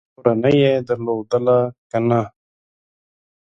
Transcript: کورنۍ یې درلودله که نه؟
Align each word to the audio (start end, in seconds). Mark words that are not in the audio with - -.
کورنۍ 0.15 0.55
یې 0.63 0.73
درلودله 0.87 1.57
که 1.89 1.97
نه؟ 2.09 2.21